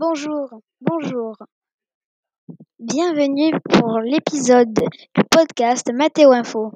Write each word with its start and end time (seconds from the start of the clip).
Bonjour, 0.00 0.48
bonjour. 0.80 1.34
Bienvenue 2.78 3.50
pour 3.68 3.98
l'épisode 3.98 4.72
du 4.72 5.22
podcast 5.28 5.90
Mathéo 5.92 6.30
Info. 6.30 6.70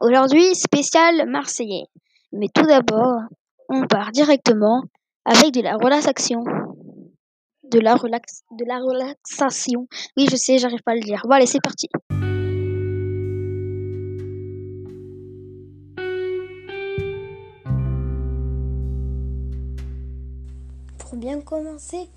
Aujourd'hui, 0.00 0.54
spécial 0.54 1.28
marseillais. 1.28 1.84
Mais 2.32 2.46
tout 2.48 2.64
d'abord, 2.64 3.18
on 3.68 3.86
part 3.86 4.10
directement 4.10 4.84
avec 5.26 5.52
de 5.52 5.60
la 5.60 5.74
relaxation. 5.74 6.44
De 7.64 7.78
la 7.78 7.94
relaxation. 7.94 9.86
Oui, 10.16 10.26
je 10.30 10.36
sais, 10.36 10.56
j'arrive 10.56 10.80
pas 10.82 10.92
à 10.92 10.94
le 10.94 11.02
dire. 11.02 11.20
Bon, 11.24 11.32
allez, 11.32 11.44
c'est 11.44 11.60
parti. 11.60 11.88
Pour 20.98 21.18
bien 21.18 21.42
commencer, 21.42 22.08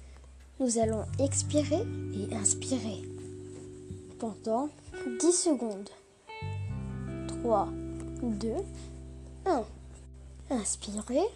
nous 0.60 0.78
allons 0.78 1.06
expirer 1.20 1.84
et 2.14 2.36
inspirer 2.36 3.02
pendant 4.20 4.70
10 5.20 5.32
secondes. 5.32 5.90
3, 7.42 7.70
2, 8.22 8.54
1. 9.46 9.64
Inspirez. 10.50 11.28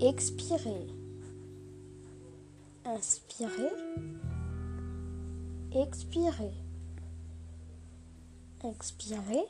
Expirez. 0.00 0.86
Inspirez. 2.84 3.72
Expirez. 5.74 6.52
Expirez. 8.62 9.46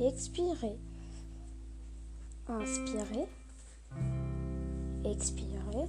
Expirez. 0.00 0.78
Inspirez. 2.48 3.28
Expirez. 5.04 5.86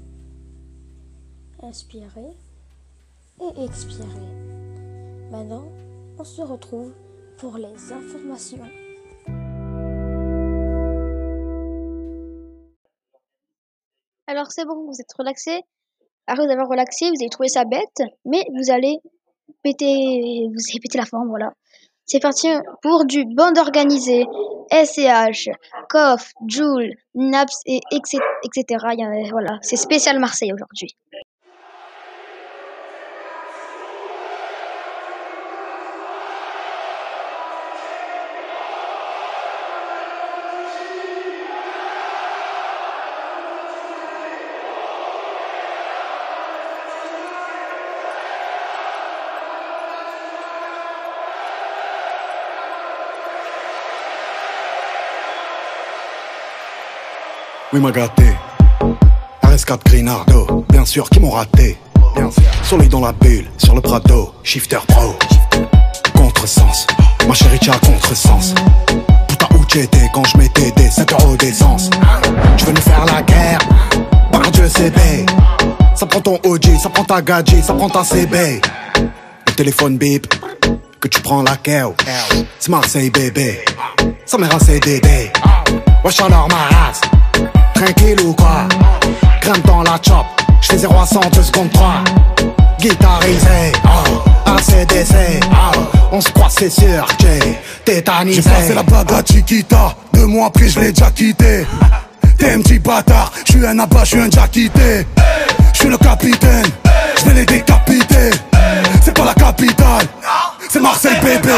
Inspirez. 1.61 2.37
Et 3.41 3.63
expirez. 3.63 4.09
Maintenant, 5.31 5.65
on 6.19 6.23
se 6.23 6.41
retrouve 6.41 6.93
pour 7.37 7.57
les 7.57 7.91
informations. 7.91 8.65
Alors 14.27 14.51
c'est 14.51 14.65
bon, 14.65 14.85
vous 14.85 14.99
êtes 14.99 15.13
relaxé. 15.17 15.61
Après 16.27 16.45
vous 16.45 16.51
avez 16.51 16.63
relaxé, 16.63 17.09
vous 17.09 17.21
avez 17.21 17.29
trouvé 17.29 17.47
ça 17.47 17.63
bête, 17.63 18.01
mais 18.25 18.43
vous 18.53 18.71
allez 18.71 18.97
péter, 19.63 20.47
vous 20.47 20.63
allez 20.71 20.79
péter 20.81 20.97
la 20.97 21.05
forme, 21.05 21.29
voilà. 21.29 21.53
C'est 22.05 22.19
parti 22.19 22.47
pour 22.81 23.05
du 23.05 23.25
bande 23.25 23.57
organisée, 23.57 24.25
SCH, 24.71 25.49
Koff, 25.89 26.31
Joule, 26.47 26.91
Naps 27.15 27.61
et 27.65 27.79
etc. 27.91 28.85
A, 28.85 29.29
voilà, 29.31 29.57
c'est 29.61 29.75
spécial 29.75 30.19
Marseille 30.19 30.53
aujourd'hui. 30.53 30.95
Oui, 57.75 57.81
m'a 57.81 57.91
gâté. 57.91 58.23
RS4 59.43 59.79
Grinardo, 59.83 60.65
bien 60.69 60.85
sûr, 60.85 61.09
qui 61.09 61.19
m'ont 61.19 61.31
raté. 61.31 61.77
Solide 62.63 62.87
dans 62.87 63.01
la 63.01 63.11
bulle, 63.11 63.51
sur 63.57 63.75
le 63.75 63.81
Prado, 63.81 64.33
shifter 64.43 64.77
pro. 64.87 65.13
Contresens, 66.15 66.87
ma 67.27 67.33
chérie, 67.33 67.59
tu 67.59 67.69
as 67.69 67.77
contresens. 67.79 68.55
Putain, 69.27 69.47
où 69.59 69.65
t'étais 69.65 70.09
quand 70.13 70.23
je 70.23 70.37
mettais 70.37 70.71
des 70.71 70.89
5 70.89 71.11
euros 71.11 71.35
d'essence? 71.35 71.89
Tu 72.55 72.63
veux 72.63 72.71
nous 72.71 72.79
faire 72.79 73.03
la 73.03 73.21
guerre? 73.23 73.59
Par 74.31 74.49
Dieu, 74.51 74.69
CB. 74.69 75.25
Ça 75.95 76.05
prend 76.05 76.21
ton 76.21 76.39
OG, 76.45 76.77
ça 76.81 76.87
prend 76.87 77.03
ta 77.03 77.21
gadget, 77.21 77.61
ça 77.61 77.73
prend 77.73 77.89
ta 77.89 78.05
CB. 78.05 78.61
Le 79.47 79.53
téléphone 79.53 79.97
bip, 79.97 80.33
que 81.01 81.09
tu 81.09 81.19
prends 81.19 81.43
la 81.43 81.57
keo. 81.57 81.93
C'est 82.57 82.69
Marseille, 82.69 83.09
bébé. 83.09 83.65
Ça 84.25 84.37
mère 84.37 84.55
un 84.55 84.59
CDD. 84.59 85.29
Wesh 86.05 86.21
alors 86.21 86.47
ma 86.47 86.77
race. 86.77 87.01
Tranquille 87.75 88.21
ou 88.25 88.33
quoi? 88.33 88.67
Grimpe 89.41 89.65
dans 89.67 89.83
la 89.83 89.99
chop, 90.01 90.25
j'fais 90.61 90.77
0 90.77 90.93
à 90.97 91.05
100 91.05 91.19
2 91.33 91.43
secondes 91.43 91.71
3 91.71 92.03
Guitarisé, 92.79 93.71
oh, 93.83 94.49
ACDC, 94.49 95.43
oh, 95.51 95.79
on 96.11 96.21
se 96.21 96.29
croit 96.29 96.47
c'est 96.49 96.69
sûr, 96.69 97.05
j'ai 97.19 97.57
tétanisé. 97.83 98.41
J'ai 98.41 98.49
passé 98.49 98.73
la 98.73 98.83
bague 98.83 99.11
à 99.11 99.21
Chiquita, 99.23 99.95
deux 100.13 100.25
mois 100.25 100.47
après 100.47 100.69
je 100.69 100.79
l'ai 100.79 100.91
déjà 100.91 101.11
quitté. 101.11 101.65
T'es 102.37 102.53
un 102.53 102.61
petit 102.61 102.79
bâtard, 102.79 103.31
j'suis 103.45 103.65
un 103.65 103.77
abat, 103.79 104.03
j'suis 104.03 104.19
un 104.19 104.27
déjà 104.27 104.47
quitté 104.47 105.05
J'suis 105.73 105.89
le 105.89 105.97
capitaine, 105.97 106.65
j'vais 107.19 107.33
les 107.33 107.45
décapiter. 107.45 108.31
C'est 109.01 109.13
pas 109.13 109.25
la 109.25 109.33
capitale 109.33 110.07
c'est 110.75 110.81
Marseille 110.81 111.17
bébé 111.21 111.53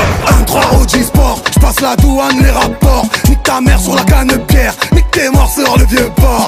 1-3 0.46 0.80
OG 0.80 1.04
Sport 1.04 1.42
J'passe 1.52 1.80
la 1.82 1.96
douane, 1.96 2.40
les 2.40 2.52
rapports. 2.52 3.06
Nique 3.28 3.42
ta 3.42 3.60
mère 3.60 3.80
sur 3.80 3.96
la 3.96 4.04
canne 4.04 4.38
pierre. 4.46 4.74
Nique 4.94 5.10
tes 5.12 5.30
morts 5.30 5.50
sur 5.50 5.76
le 5.78 5.86
vieux 5.86 6.12
port. 6.16 6.48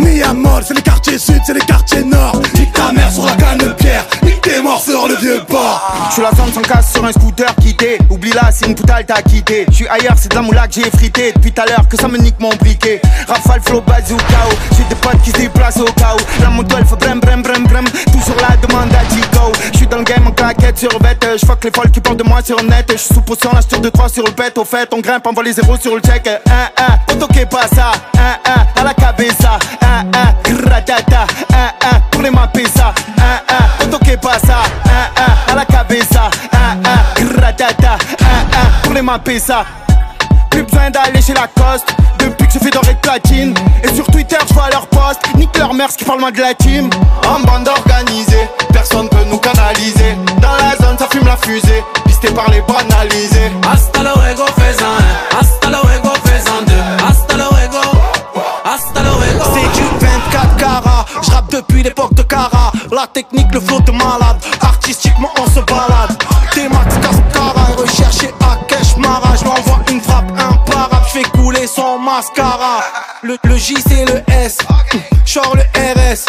Miamol, 0.00 0.64
c'est 0.66 0.74
les 0.74 0.82
quartiers 0.82 1.18
sud, 1.18 1.40
c'est 1.46 1.52
les 1.52 1.60
quartiers 1.60 2.02
nord. 2.02 2.40
Nique 2.54 2.72
ta 2.72 2.92
mère 2.92 3.12
sur 3.12 3.26
la 3.26 3.32
canne 3.32 3.74
pierre. 3.74 4.06
Nique 4.22 4.40
tes 4.40 4.62
morts 4.62 4.80
sur 4.80 5.06
le 5.06 5.16
vieux 5.16 5.42
port. 5.46 6.08
J'suis 6.10 6.22
la 6.22 6.30
zone 6.30 6.52
sans 6.54 6.62
casse 6.62 6.92
sur 6.92 7.04
un 7.04 7.12
scooter 7.12 7.54
quitté. 7.56 7.98
Oublie 8.08 8.32
là, 8.32 8.50
c'est 8.52 8.66
une 8.66 8.74
poutale 8.74 9.04
t'as 9.06 9.20
quitté. 9.20 9.66
J'suis 9.70 9.88
ailleurs, 9.88 10.14
c'est 10.16 10.30
de 10.30 10.34
la 10.34 10.42
moula 10.42 10.66
que 10.68 10.74
j'ai 10.74 10.90
frité. 10.90 11.32
Depuis 11.34 11.52
tout 11.52 11.60
à 11.60 11.66
l'heure 11.66 11.86
que 11.88 11.98
ça 11.98 12.08
me 12.08 12.16
nique 12.16 12.40
mon 12.40 12.54
briquet. 12.56 13.02
Rafale, 13.28 13.60
flow, 13.60 13.82
bazooka 13.82 14.24
J'ai 14.76 14.84
des 14.84 14.94
potes 14.94 15.20
qui 15.22 15.30
se 15.30 15.36
déplacent 15.36 15.76
au 15.76 15.84
où 15.84 16.42
La 16.42 16.48
moto 16.48 16.74
elle 16.78 16.86
fait 16.86 16.96
brem 16.96 17.20
brem 17.20 17.42
brem 17.42 17.64
brem. 17.64 17.84
Toujours 18.12 18.36
la 18.40 18.56
demande 18.56 18.92
à 18.94 19.14
Chico 19.14 19.52
J'suis 19.74 19.86
dans 19.86 19.98
le 19.98 20.04
game 20.04 20.26
en 20.46 20.52
claquette 20.52 20.78
sur 20.78 20.98
bête 21.00 21.26
J'fuck 21.36 21.64
les 21.64 21.70
folles 21.70 21.90
qui 21.90 22.00
parlent 22.00 22.16
de 22.16 22.22
moi 22.22 22.40
sur 22.42 22.62
net. 22.62 22.90
J'suis 22.90 23.14
sous 23.14 23.20
potion, 23.20 23.50
la 23.52 23.78
de 23.78 23.88
3 23.88 24.08
sur 24.08 24.24
le 24.24 24.32
pet 24.32 24.56
Au 24.58 24.64
fait, 24.64 24.88
on 24.92 25.00
grimpe, 25.00 25.26
envoie 25.26 25.42
les 25.42 25.52
zéros 25.52 25.76
sur 25.76 25.94
le 25.94 26.00
check. 26.00 26.26
1 26.26 26.30
1, 26.30 27.12
on 27.12 27.16
toque 27.16 27.44
pas 27.46 27.66
ça 27.68 27.92
1 28.16 28.80
1, 28.80 28.80
à 28.80 28.84
la 28.84 28.94
cabeza 28.94 29.58
1 29.82 29.86
1, 30.50 30.62
gratata 30.62 31.26
1 31.52 31.96
1, 31.96 32.00
pour 32.10 32.22
les 32.22 32.30
mapper 32.30 32.66
ça 32.68 32.94
1 33.18 33.84
1, 33.84 33.86
on 33.86 33.90
toque 33.90 34.16
pas 34.20 34.38
ça 34.38 34.62
1 35.48 35.50
1, 35.50 35.52
à 35.52 35.56
la 35.56 35.64
cabeza 35.64 36.30
1 36.52 37.22
1, 37.22 37.24
gratata 37.34 37.98
1 38.20 38.24
1, 38.24 38.82
pour 38.82 38.94
les 38.94 39.02
mapper 39.02 39.38
ça 39.38 39.64
plus 40.50 40.62
besoin 40.62 40.90
d'aller 40.90 41.20
chez 41.20 41.34
Lacoste 41.34 41.94
Depuis 42.18 42.46
que 42.46 42.54
je 42.54 42.58
fais 42.58 42.70
doré 42.70 42.94
de 42.94 43.00
platine. 43.00 43.54
Et 43.84 43.94
sur 43.94 44.06
Twitter 44.06 44.38
je 44.48 44.54
vois 44.54 44.68
posts 44.90 45.20
Nique 45.36 45.56
leur 45.58 45.74
mère 45.74 45.90
ce 45.90 45.98
qui 45.98 46.04
parle 46.04 46.20
moins 46.20 46.32
de 46.32 46.40
la 46.40 46.54
team. 46.54 46.88
En 47.26 47.40
bande 47.40 47.68
organisée 47.68 48.48
Personne 48.72 49.08
peut 49.10 49.24
nous 49.28 49.38
canaliser 49.38 50.16
Dans 50.40 50.56
la 50.56 50.76
zone 50.76 50.98
ça 50.98 51.06
fume 51.10 51.26
la 51.26 51.36
fusée. 51.36 51.84
Pisté 52.06 52.28
par 52.30 52.50
les 52.50 52.62
banalisés. 52.62 53.52
Hasta 53.70 54.02
luego 54.02 54.44
faisant 54.58 54.96
un 54.98 55.38
Hasta 55.38 55.68
luego 55.68 56.10
faisant 56.24 56.62
deux. 56.66 57.04
Hasta 57.08 57.36
luego. 57.36 57.82
Hasta 58.64 59.00
luego. 59.02 59.44
C'est 59.54 59.80
du 59.80 59.86
24 60.00 60.56
carats. 60.56 61.04
J'rappe 61.22 61.50
depuis 61.52 61.82
l'époque 61.82 62.14
de 62.14 62.22
Cara. 62.22 62.72
La 62.90 63.06
technique, 63.06 63.52
le 63.52 63.60
flow 63.60 63.80
de 63.80 63.92
malade. 63.92 64.36
Artistiquement 64.60 65.30
on 65.38 65.46
se 65.46 65.60
balade. 65.60 66.16
T-Max, 66.52 66.94
Cascara 67.02 67.66
Recherché 67.76 68.32
à 68.40 68.56
Kesh 68.66 68.96
Mara 68.96 69.34
J'm'envoie 69.36 69.80
une 69.90 70.00
frappe 70.00 70.30
imparable. 70.32 71.06
J'fais 71.08 71.24
couler 71.24 71.66
son 71.66 71.98
mascara. 71.98 72.80
Le, 73.22 73.36
le 73.44 73.56
J 73.56 73.76
c'est 73.86 74.04
le 74.06 74.22
S. 74.32 74.58
Genre 75.24 75.54
le 75.56 75.62
RS 75.62 76.26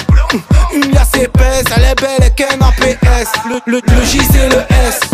Une 0.73 0.91
liasse 0.91 1.13
épaisse. 1.15 1.63
Elle 1.75 1.85
belle 2.07 2.27
et 2.27 2.31
qu'un 2.31 2.59
APS 2.61 3.31
le, 3.49 3.59
le, 3.65 3.81
le 3.85 4.05
J 4.05 4.19
c'est 4.31 4.49
le 4.49 4.61
S 4.87 5.06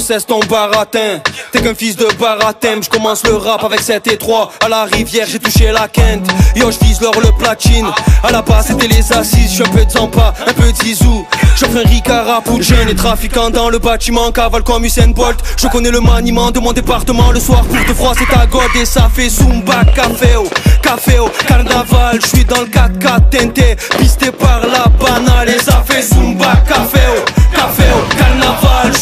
Cesse 0.00 0.26
ton 0.26 0.40
baratin. 0.40 1.20
T'es 1.52 1.62
qu'un 1.62 1.74
fils 1.74 1.96
de 1.96 2.06
baratin. 2.18 2.80
Je 2.82 2.88
commence 2.90 3.24
le 3.24 3.36
rap 3.36 3.62
avec 3.62 3.80
7 3.80 4.06
et 4.08 4.16
3 4.16 4.52
À 4.64 4.68
la 4.68 4.84
rivière 4.84 5.26
j'ai 5.30 5.38
touché 5.38 5.70
la 5.70 5.86
quinte 5.86 6.28
Yo 6.56 6.70
je 6.70 6.84
vise 6.84 7.00
l'or 7.00 7.14
le 7.20 7.30
platine. 7.38 7.86
À 8.22 8.32
la 8.32 8.42
base 8.42 8.66
c'était 8.66 8.88
les 8.88 9.12
assises. 9.12 9.54
Je 9.56 9.62
un 9.62 9.68
peu 9.68 9.84
de 9.84 9.90
Zampa, 9.90 10.34
un 10.46 10.52
peu 10.52 10.70
de 10.70 10.76
Zizou. 10.76 11.24
J'offre 11.56 11.76
un 11.76 11.88
Ricard 11.88 12.42
pour 12.42 12.60
J'ai 12.60 12.84
des 12.84 12.96
trafiquants 12.96 13.50
dans 13.50 13.70
le 13.70 13.78
bâtiment 13.78 14.32
Cavale 14.32 14.64
comme 14.64 14.84
Usain 14.84 15.08
Bolt. 15.08 15.38
Je 15.56 15.68
connais 15.68 15.92
le 15.92 16.00
maniement 16.00 16.50
de 16.50 16.58
mon 16.58 16.72
département. 16.72 17.30
Le 17.30 17.38
soir 17.38 17.64
pour 17.64 17.84
te 17.86 17.94
froisser 17.94 18.26
ta 18.26 18.46
god 18.46 18.62
Et 18.74 18.84
ça 18.84 19.08
fait 19.14 19.28
Zumba 19.28 19.84
Café 19.94 20.36
au 20.36 20.48
Café 20.82 21.18
au 21.20 21.30
Carnaval 21.46 22.18
Je 22.20 22.26
suis 22.26 22.44
dans 22.44 22.60
le 22.62 22.66
4x4 22.66 23.30
teinté 23.30 23.76
Pisté 23.98 24.32
par 24.32 24.60
la 24.60 24.86
banale. 24.98 25.50
Et 25.50 25.58
ça 25.58 25.84
fait 25.86 26.02
Zumba 26.02 26.56
Café 26.68 27.00
au 27.16 27.56
Café 27.56 27.84
au 27.94 28.16
Carnaval 28.16 28.92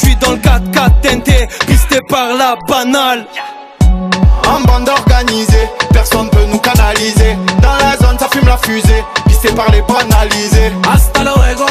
Je 0.83 0.89
suis 0.89 0.91
dans 0.91 0.91
le 0.91 0.91
4x4 0.91 1.01
teinté 1.01 1.49
Pisté 1.67 1.99
par 2.09 2.35
la 2.35 2.57
banale 2.69 3.27
En 4.49 4.61
bande 4.61 4.89
organisée, 4.89 5.69
personne 5.93 6.29
peut 6.31 6.45
nous 6.51 6.59
canaliser. 6.59 7.37
Dans 7.61 7.77
la 7.77 7.97
zone, 7.97 8.19
ça 8.19 8.29
fume 8.33 8.47
la 8.47 8.59
fusée, 8.59 9.05
pisté 9.27 9.53
par 9.53 9.71
les 9.71 9.83
banalisés. 9.83 10.73
Hasta 10.93 11.23
luego, 11.23 11.67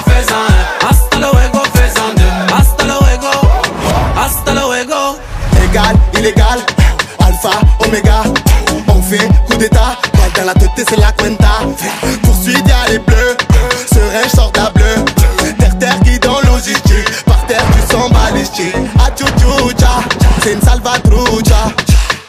salvatrucha. 20.81 21.73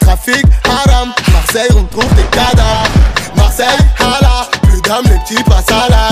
Trafic, 0.01 0.45
haram. 0.65 1.13
Marseille, 1.33 1.69
on 1.77 1.85
trouve 1.85 2.13
des 2.15 2.23
cadavres. 2.25 2.91
Marseille, 3.37 3.67
hala. 3.99 4.49
Plus 4.63 4.81
d'âme, 4.83 5.05
les 5.05 5.19
petits 5.21 5.43
passent 5.45 5.71
à 5.71 5.89
la. 5.89 6.09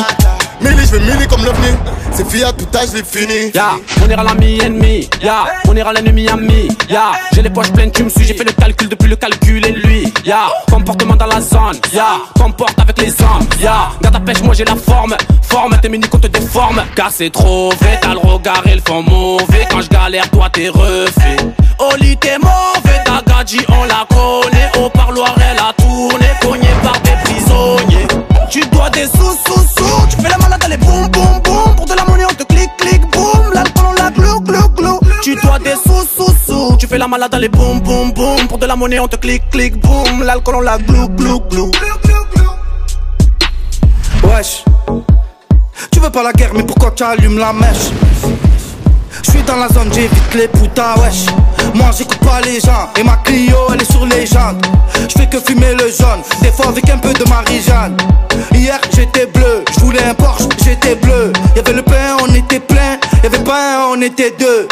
Milli, 0.61 0.87
je 0.87 0.97
vais 0.97 1.01
milli 1.01 1.27
comme 1.27 1.45
l'OVNI. 1.45 1.77
C'est 2.13 2.29
fiat, 2.31 2.53
tout 2.53 2.67
âge, 2.77 2.89
j'ai 2.95 3.03
fini. 3.03 3.51
Ya, 3.55 3.73
on 4.05 4.11
ira 4.11 4.23
l'ami 4.23 4.59
ennemi, 4.61 5.09
ya, 5.23 5.45
on 5.69 5.77
ira 5.77 5.93
l'ennemi 5.93 6.29
ami, 6.29 6.69
ya, 6.89 7.13
j'ai 7.33 7.41
les 7.43 7.51
poches 7.51 7.73
pleines, 7.73 7.93
tu 7.93 8.03
me 8.03 8.11
suis, 8.11 8.25
j'ai 8.25 8.35
fait 8.35 8.45
le 8.45 8.53
calcul 8.53 8.89
depuis 8.89 9.09
le 9.09 9.17
calcul 9.17 9.65
et 9.65 9.73
lui, 9.73 10.10
ya, 10.25 10.49
comportement 10.71 11.17
dans 11.17 11.27
la 11.27 11.41
zone, 11.41 11.79
ya, 11.93 12.21
comporte 12.39 12.79
avec 12.79 12.99
les 13.01 13.11
hommes, 13.23 13.47
ya, 13.61 13.91
garde 14.01 14.15
ta 14.15 14.21
pêche, 14.21 14.43
moi 14.43 14.55
j'ai 14.55 14.65
la 14.65 14.77
forme, 14.77 15.17
forme, 15.43 15.77
t'es 15.81 15.89
mini 15.89 16.09
qu'on 16.09 16.19
te 16.19 16.27
déforme, 16.27 16.83
car 16.95 17.11
c'est 17.11 17.31
trop 17.31 17.71
vrai, 17.81 17.99
t'as 18.01 18.15
le 18.15 18.19
regard 18.19 18.63
et 18.67 18.75
le 18.75 18.83
fond 18.87 19.03
mauvais, 19.03 19.67
quand 19.71 19.81
je 19.81 19.89
galère, 19.89 20.29
toi 20.31 20.49
t'es 20.53 20.69
refait, 20.69 21.37
lit 22.01 22.17
t'es 22.19 22.39
mauvais, 22.39 23.05
ta 23.05 23.23
gadji 23.27 23.61
on 23.69 23.85
la 23.85 24.07
connaît, 24.09 24.71
au 24.85 24.91
parloir 24.91 25.35
elle 25.39 25.59
a 25.59 25.73
tourné, 25.75 26.27
cogné 26.43 26.69
par 26.83 27.01
des 27.01 27.17
prisonniers, 27.25 28.07
tu 28.51 28.61
dois 28.69 28.91
des 28.91 29.07
sous, 29.07 29.37
sous, 29.47 29.67
sous, 29.77 30.10
fais 36.91 36.99
la 36.99 37.07
malade, 37.07 37.33
allez 37.33 37.49
boum, 37.49 37.79
boum, 37.81 38.11
boum, 38.13 38.49
pour 38.49 38.59
de 38.59 38.67
la 38.67 38.75
monnaie 38.75 38.99
on 38.99 39.07
te 39.07 39.15
clique, 39.15 39.49
clique, 39.51 39.81
boum, 39.81 40.25
l'alcool 40.25 40.57
on 40.57 40.61
la 40.61 40.77
glou, 40.77 41.09
glou, 41.11 41.41
glou. 41.49 41.71
Wesh, 44.25 44.65
tu 45.93 46.01
veux 46.01 46.11
pas 46.11 46.25
la 46.25 46.33
guerre, 46.33 46.51
mais 46.53 46.65
pourquoi 46.65 46.91
tu 46.91 47.05
allumes 47.05 47.39
la 47.39 47.53
mèche? 47.53 47.93
Je 49.25 49.31
suis 49.31 49.43
dans 49.45 49.57
la 49.57 49.69
zone, 49.69 49.93
j'évite 49.93 50.35
les 50.35 50.49
putas, 50.49 50.97
wesh. 50.97 51.27
Moi 51.75 51.91
j'écoute 51.97 52.19
pas 52.19 52.41
les 52.41 52.59
gens, 52.59 52.89
et 52.99 53.05
ma 53.05 53.19
Clio 53.19 53.57
elle 53.73 53.83
est 53.83 53.93
sur 53.93 54.05
les 54.07 54.27
jantes. 54.27 54.65
Je 55.09 55.17
fais 55.17 55.29
que 55.29 55.39
fumer 55.39 55.75
le 55.75 55.93
jaune, 55.93 56.23
des 56.43 56.51
fois 56.51 56.69
avec 56.69 56.91
un 56.91 56.99
peu 56.99 57.13
de 57.13 57.25
Marie-Jeanne. 57.29 57.97
Hier 58.53 58.81
j'étais 58.97 59.27
bleu, 59.27 59.65
je 59.73 59.81
voulais 59.85 60.03
un 60.03 60.15
Porsche, 60.15 60.49
j'étais 60.65 60.97
bleu. 60.97 61.33
Y'avait 61.55 61.73
le 61.73 61.83
pain, 61.83 62.17
on 62.21 62.35
était 62.35 62.59
plein, 62.59 62.99
y'avait 63.23 63.45
pas 63.45 63.77
un, 63.77 63.97
on 63.97 64.01
était 64.01 64.33
deux. 64.39 64.69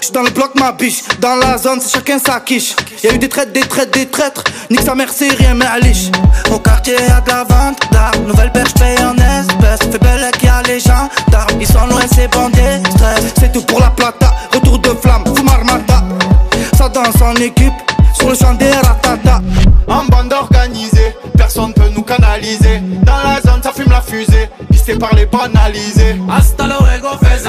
J'suis 0.00 0.12
dans 0.12 0.22
le 0.22 0.30
bloc, 0.30 0.54
ma 0.54 0.72
biche, 0.72 1.02
dans 1.18 1.34
la 1.36 1.58
zone, 1.58 1.80
c'est 1.80 1.92
chacun 1.92 2.18
sa 2.18 2.40
quiche. 2.40 2.74
Y'a 3.02 3.14
eu 3.14 3.18
des 3.18 3.28
traites, 3.28 3.52
des 3.52 3.60
traites, 3.62 3.92
des 3.92 4.06
traîtres, 4.06 4.44
nique 4.70 4.82
sa 4.82 4.94
mère, 4.94 5.08
c'est 5.12 5.28
rien, 5.28 5.54
mais 5.54 5.66
à 5.66 5.78
liche. 5.78 6.10
Au 6.52 6.58
quartier 6.58 6.94
y'a 6.94 7.20
de 7.20 7.28
la 7.28 7.44
vente 7.44 7.80
d'armes, 7.90 8.26
nouvelle 8.26 8.52
perche 8.52 8.74
paye 8.74 8.96
en 9.02 9.16
espèces. 9.16 9.90
Fait 9.90 9.98
belle 9.98 10.30
qu'il 10.38 10.48
y 10.48 10.48
a 10.48 10.62
les 10.62 10.78
gens 10.78 11.08
d'armes, 11.30 11.60
ils 11.60 11.66
sont 11.66 11.86
loin, 11.86 12.02
c'est 12.14 12.28
bandés, 12.28 12.80
stress. 12.94 13.34
C'est 13.38 13.52
tout 13.52 13.62
pour 13.62 13.80
la 13.80 13.90
plata, 13.90 14.32
retour 14.52 14.78
de 14.78 14.90
flamme, 14.90 15.24
fou 15.26 15.42
marmata. 15.42 16.04
Ça 16.78 16.88
danse 16.88 17.20
en 17.20 17.34
équipe, 17.36 17.74
sur 18.18 18.28
le 18.28 18.34
champ 18.36 18.54
des 18.54 18.70
ratata. 18.70 19.40
En 19.88 20.04
bande 20.04 20.32
organisée, 20.32 21.14
personne 21.36 21.74
peut 21.74 21.90
nous 21.94 22.02
canaliser. 22.02 22.80
Dans 23.04 23.16
la 23.16 23.40
zone, 23.40 23.62
ça 23.62 23.72
fume 23.72 23.90
la 23.90 24.00
fusée, 24.00 24.48
pisté 24.70 24.94
par 24.94 25.12
les 25.14 25.26
banalisés. 25.26 26.16
Hasta 26.30 26.66
luego, 26.66 27.08
fais 27.20 27.48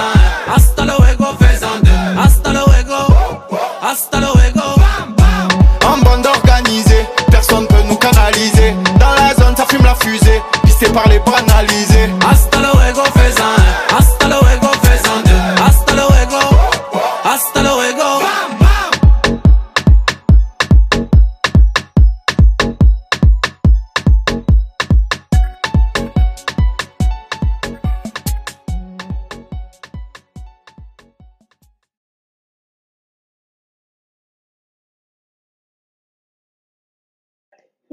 par 10.94 11.08
les. 11.10 11.43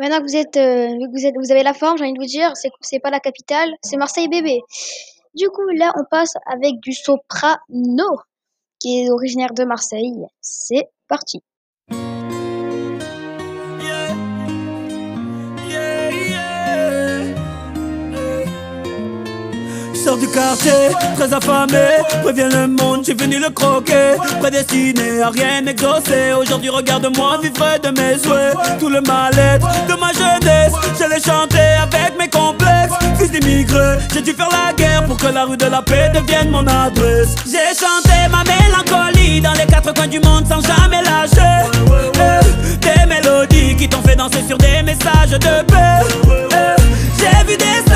Maintenant 0.00 0.20
que 0.20 0.22
vous 0.22 0.36
êtes, 0.36 0.56
euh, 0.56 0.88
que 0.88 1.10
vous 1.12 1.26
êtes, 1.26 1.34
vous 1.36 1.52
avez 1.52 1.62
la 1.62 1.74
forme, 1.74 1.98
j'ai 1.98 2.04
envie 2.04 2.14
de 2.14 2.18
vous 2.18 2.26
dire, 2.26 2.56
c'est 2.56 2.70
c'est 2.80 3.00
pas 3.00 3.10
la 3.10 3.20
capitale, 3.20 3.70
c'est 3.82 3.98
Marseille 3.98 4.28
bébé. 4.28 4.62
Du 5.34 5.50
coup, 5.50 5.68
là, 5.76 5.92
on 5.94 6.04
passe 6.10 6.32
avec 6.46 6.80
du 6.80 6.94
soprano, 6.94 8.08
qui 8.80 9.02
est 9.02 9.10
originaire 9.10 9.52
de 9.52 9.64
Marseille. 9.64 10.24
C'est 10.40 10.88
parti. 11.06 11.42
Du 20.18 20.26
quartier, 20.28 20.72
très 21.16 21.32
affamé, 21.32 21.78
préviens 22.22 22.48
le 22.48 22.66
monde, 22.66 23.02
j'ai 23.04 23.14
venu 23.14 23.38
le 23.38 23.50
croquer, 23.50 24.16
prédestiné 24.40 25.22
à 25.22 25.30
rien 25.30 25.64
exaucer. 25.66 26.32
Aujourd'hui, 26.38 26.68
regarde-moi 26.70 27.38
vivre 27.42 27.78
de 27.82 27.88
mes 27.90 28.18
souhaits, 28.18 28.54
tout 28.78 28.88
le 28.88 29.00
mal-être 29.00 29.66
de 29.88 29.94
ma 29.94 30.12
jeunesse. 30.12 30.72
Je 30.98 31.04
l'ai 31.04 31.20
chanté 31.20 31.58
avec 31.82 32.18
mes 32.18 32.28
complexes, 32.28 32.94
fils 33.18 33.30
d'immigrés. 33.30 33.98
J'ai 34.12 34.22
dû 34.22 34.32
faire 34.32 34.48
la 34.50 34.72
guerre 34.72 35.04
pour 35.04 35.16
que 35.16 35.28
la 35.28 35.44
rue 35.44 35.56
de 35.56 35.66
la 35.66 35.82
paix 35.82 36.10
devienne 36.14 36.50
mon 36.50 36.66
adresse. 36.66 37.34
J'ai 37.46 37.74
chanté 37.74 38.16
ma 38.30 38.42
mélancolie 38.44 39.40
dans 39.40 39.52
les 39.52 39.66
quatre 39.66 39.94
coins 39.94 40.08
du 40.08 40.20
monde 40.20 40.44
sans 40.48 40.60
jamais 40.60 41.02
lâcher. 41.02 41.68
Eh, 42.14 42.76
Des 42.78 43.06
mélodies 43.06 43.76
qui 43.76 43.88
t'ont 43.88 44.02
fait 44.02 44.16
danser 44.16 44.42
sur 44.46 44.58
des 44.58 44.82
messages 44.82 45.30
de 45.30 45.38
paix. 45.38 46.00
Eh, 46.24 46.80
J'ai 47.18 47.44
vu 47.50 47.56
des 47.56 47.90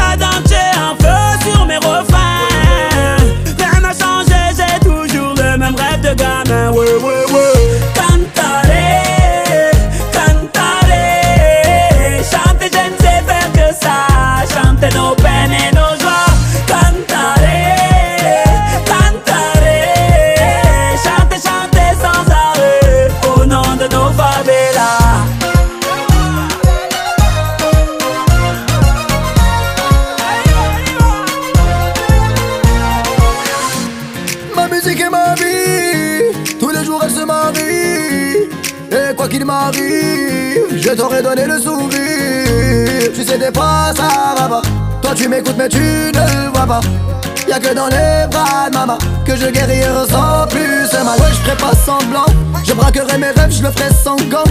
t'aurais 40.95 41.23
donné 41.23 41.47
le 41.47 41.59
sourire. 41.59 43.13
Tu 43.15 43.25
sais 43.25 43.39
des 43.39 43.51
pas, 43.51 43.93
ça 43.95 44.35
va 44.37 44.49
pas. 44.49 44.63
Toi 45.03 45.13
tu 45.15 45.29
m'écoutes 45.29 45.57
mais 45.57 45.69
tu 45.69 45.79
ne 45.79 46.49
vois 46.55 46.67
pas. 46.67 46.81
Y'a 47.49 47.59
que 47.59 47.75
dans 47.75 47.87
les 47.89 48.27
bras 48.31 48.71
de 48.71 48.75
maman 48.75 48.99
que 49.27 49.37
je 49.37 49.47
guéris 49.47 49.81
et 49.81 49.89
ressens 49.89 50.47
plus 50.49 50.87
ce 50.91 50.97
mal. 50.97 51.19
Ouais, 51.19 51.31
je 51.31 51.41
ferai 51.43 51.57
pas 51.57 51.77
semblant, 51.85 52.27
je 52.65 52.73
braquerai 52.73 53.19
mes 53.19 53.31
rêves, 53.31 53.51
je 53.51 53.63
le 53.63 53.71
ferai 53.71 53.91
sans 53.93 54.17
gants. 54.31 54.45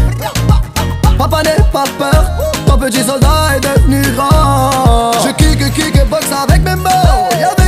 Papa 1.18 1.44
n'est 1.44 1.64
pas 1.72 1.86
peur, 1.98 2.24
ton 2.68 2.78
petit 2.78 3.04
soldat 3.04 3.56
est 3.56 3.60
devenu 3.60 4.02
grand. 4.16 5.12
Je 5.26 5.32
kick, 5.32 5.74
kick 5.74 5.96
et 5.96 6.06
boxe 6.06 6.28
avec 6.32 6.64
mes 6.64 6.76
mains. 6.76 7.63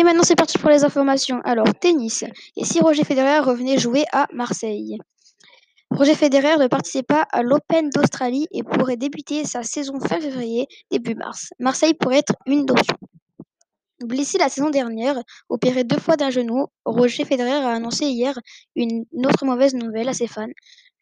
Et 0.00 0.02
maintenant, 0.02 0.22
c'est 0.22 0.34
parti 0.34 0.56
pour 0.56 0.70
les 0.70 0.82
informations. 0.82 1.42
Alors, 1.44 1.66
tennis. 1.78 2.24
Et 2.56 2.64
si 2.64 2.80
Roger 2.80 3.04
Federer 3.04 3.40
revenait 3.40 3.76
jouer 3.76 4.04
à 4.12 4.26
Marseille? 4.32 4.96
Roger 5.90 6.14
Federer 6.14 6.56
ne 6.56 6.68
participe 6.68 7.06
pas 7.06 7.26
à 7.30 7.42
l'Open 7.42 7.90
d'Australie 7.90 8.46
et 8.50 8.62
pourrait 8.62 8.96
débuter 8.96 9.44
sa 9.44 9.62
saison 9.62 10.00
fin 10.00 10.18
février, 10.18 10.68
début 10.90 11.14
mars. 11.14 11.50
Marseille 11.58 11.92
pourrait 11.92 12.20
être 12.20 12.32
une 12.46 12.62
option. 12.70 12.96
Blessé 14.02 14.38
la 14.38 14.48
saison 14.48 14.70
dernière, 14.70 15.18
opéré 15.50 15.84
deux 15.84 15.98
fois 15.98 16.16
d'un 16.16 16.30
genou, 16.30 16.68
Roger 16.86 17.26
Federer 17.26 17.62
a 17.62 17.68
annoncé 17.68 18.06
hier 18.06 18.38
une 18.76 19.04
autre 19.26 19.44
mauvaise 19.44 19.74
nouvelle 19.74 20.08
à 20.08 20.14
ses 20.14 20.28
fans. 20.28 20.48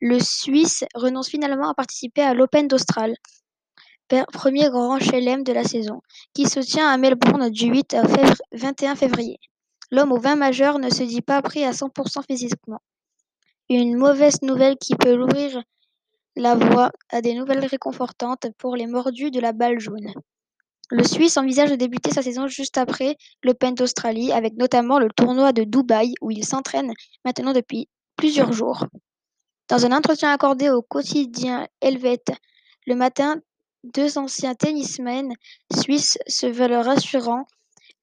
Le 0.00 0.18
Suisse 0.18 0.82
renonce 0.96 1.28
finalement 1.28 1.70
à 1.70 1.74
participer 1.74 2.22
à 2.22 2.34
l'Open 2.34 2.66
d'Australie, 2.66 3.14
premier 4.32 4.70
grand 4.70 4.98
chelem 4.98 5.42
de 5.44 5.52
la 5.52 5.64
saison, 5.64 6.00
qui 6.34 6.46
se 6.46 6.60
tient 6.60 6.88
à 6.88 6.96
Melbourne 6.96 7.50
du 7.50 7.66
8 7.66 7.94
au 7.94 8.56
21 8.56 8.96
février. 8.96 9.38
L'homme 9.90 10.12
au 10.12 10.18
vin 10.18 10.36
majeur 10.36 10.78
ne 10.78 10.90
se 10.90 11.02
dit 11.02 11.22
pas 11.22 11.40
prêt 11.42 11.64
à 11.64 11.72
100% 11.72 12.22
physiquement. 12.26 12.80
Une 13.70 13.96
mauvaise 13.96 14.42
nouvelle 14.42 14.76
qui 14.76 14.94
peut 14.94 15.20
ouvrir 15.20 15.62
la 16.36 16.54
voie 16.54 16.90
à 17.10 17.20
des 17.20 17.34
nouvelles 17.34 17.64
réconfortantes 17.64 18.46
pour 18.58 18.76
les 18.76 18.86
mordus 18.86 19.30
de 19.30 19.40
la 19.40 19.52
balle 19.52 19.80
jaune. 19.80 20.12
Le 20.90 21.04
Suisse 21.04 21.36
envisage 21.36 21.70
de 21.70 21.76
débuter 21.76 22.10
sa 22.10 22.22
saison 22.22 22.46
juste 22.46 22.78
après 22.78 23.16
l'Open 23.42 23.74
d'Australie, 23.74 24.32
avec 24.32 24.54
notamment 24.56 24.98
le 24.98 25.08
tournoi 25.10 25.52
de 25.52 25.64
Dubaï 25.64 26.14
où 26.22 26.30
il 26.30 26.44
s'entraîne 26.44 26.92
maintenant 27.24 27.52
depuis 27.52 27.88
plusieurs 28.16 28.52
jours. 28.52 28.86
Dans 29.68 29.84
un 29.84 29.92
entretien 29.92 30.32
accordé 30.32 30.70
au 30.70 30.80
quotidien 30.80 31.66
Helvète 31.82 32.32
le 32.86 32.94
matin, 32.94 33.36
deux 33.84 34.18
anciens 34.18 34.54
tennismen 34.54 35.32
suisses 35.72 36.18
se 36.26 36.46
veulent 36.46 36.74
rassurants. 36.74 37.46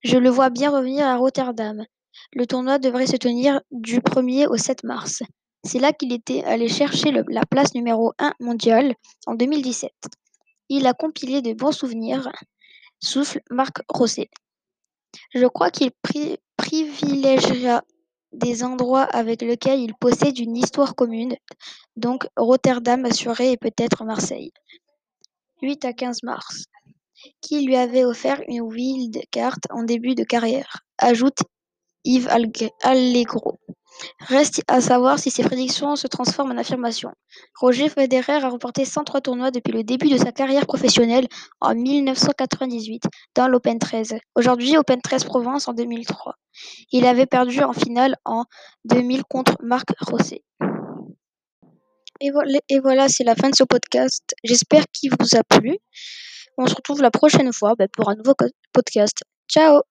Je 0.03 0.17
le 0.17 0.29
vois 0.29 0.49
bien 0.49 0.69
revenir 0.69 1.05
à 1.05 1.17
Rotterdam. 1.17 1.85
Le 2.33 2.45
tournoi 2.45 2.79
devrait 2.79 3.07
se 3.07 3.17
tenir 3.17 3.61
du 3.71 3.99
1er 3.99 4.47
au 4.47 4.57
7 4.57 4.83
mars. 4.83 5.23
C'est 5.63 5.79
là 5.79 5.93
qu'il 5.93 6.13
était 6.13 6.43
allé 6.43 6.67
chercher 6.67 7.11
la 7.11 7.45
place 7.45 7.73
numéro 7.73 8.13
1 8.19 8.33
mondiale 8.39 8.93
en 9.25 9.33
2017. 9.33 9.91
Il 10.69 10.87
a 10.87 10.93
compilé 10.93 11.41
de 11.41 11.53
bons 11.53 11.71
souvenirs, 11.71 12.31
souffle 12.99 13.41
Marc 13.49 13.77
Rosset. 13.89 14.29
Je 15.33 15.45
crois 15.45 15.71
qu'il 15.71 15.91
pri 16.01 16.37
privilégiera 16.57 17.81
des 18.31 18.63
endroits 18.63 19.03
avec 19.03 19.41
lesquels 19.41 19.79
il 19.79 19.93
possède 19.95 20.37
une 20.39 20.57
histoire 20.57 20.95
commune, 20.95 21.35
donc 21.95 22.27
Rotterdam 22.37 23.05
assuré 23.05 23.51
et 23.51 23.57
peut-être 23.57 24.03
Marseille. 24.03 24.51
8 25.61 25.85
à 25.85 25.93
15 25.93 26.23
mars, 26.23 26.65
qui 27.41 27.65
lui 27.65 27.75
avait 27.75 28.05
offert 28.05 28.41
une 28.47 28.61
wild 28.61 29.21
card 29.31 29.57
en 29.69 29.83
début 29.83 30.15
de 30.15 30.23
carrière, 30.23 30.79
ajoute 30.97 31.39
Yves 32.03 32.29
Allegro. 32.83 33.59
Reste 34.19 34.61
à 34.67 34.81
savoir 34.81 35.19
si 35.19 35.31
ces 35.31 35.43
prédictions 35.43 35.95
se 35.95 36.07
transforment 36.07 36.51
en 36.51 36.57
affirmations. 36.57 37.13
Roger 37.59 37.89
Federer 37.89 38.43
a 38.43 38.49
remporté 38.49 38.85
103 38.85 39.21
tournois 39.21 39.51
depuis 39.51 39.71
le 39.71 39.83
début 39.83 40.09
de 40.09 40.17
sa 40.17 40.31
carrière 40.31 40.65
professionnelle 40.65 41.27
en 41.61 41.75
1998 41.75 43.03
dans 43.35 43.47
l'Open 43.47 43.79
13. 43.79 44.15
Aujourd'hui, 44.35 44.77
Open 44.77 45.01
13 45.01 45.23
Provence 45.23 45.67
en 45.67 45.73
2003. 45.73 46.35
Il 46.91 47.05
avait 47.05 47.25
perdu 47.25 47.61
en 47.61 47.73
finale 47.73 48.15
en 48.25 48.45
2000 48.85 49.23
contre 49.23 49.57
Marc 49.63 49.87
Rosset. 50.01 50.43
Et 52.69 52.79
voilà, 52.79 53.07
c'est 53.07 53.23
la 53.23 53.35
fin 53.35 53.49
de 53.49 53.55
ce 53.55 53.63
podcast. 53.63 54.23
J'espère 54.43 54.83
qu'il 54.93 55.11
vous 55.11 55.37
a 55.37 55.43
plu. 55.43 55.77
On 56.57 56.67
se 56.67 56.75
retrouve 56.75 57.01
la 57.01 57.11
prochaine 57.11 57.51
fois 57.51 57.73
bah, 57.77 57.87
pour 57.91 58.09
un 58.09 58.15
nouveau 58.15 58.33
podcast. 58.73 59.23
Ciao 59.49 59.85